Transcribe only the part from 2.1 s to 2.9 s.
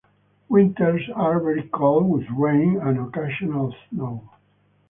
rain